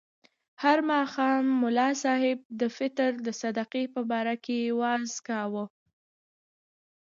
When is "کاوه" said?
5.27-5.65